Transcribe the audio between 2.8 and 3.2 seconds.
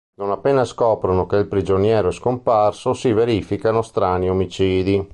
si